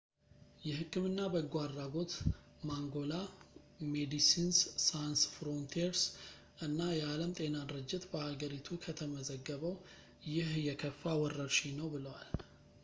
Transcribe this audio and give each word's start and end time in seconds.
የህክምና 0.67 1.19
በጎ 1.33 1.51
አድራጎት 1.63 2.13
ማንጎላ፣ 2.69 3.11
ሜዲሲንስ 3.91 4.59
ሳንስ 4.85 5.23
ፍሮንቲርስ 5.33 6.03
እና 6.67 6.79
የዓለም 6.99 7.35
ጤና 7.39 7.55
ድርጅት 7.71 8.05
በሀገሪቱ 8.13 8.67
ከተመዘገበው 8.85 9.75
ይህ 10.37 10.49
የከፋ 10.69 11.03
ወረርሽኝ 11.23 11.75
ነው 11.81 11.89
ብለዋል 11.97 12.31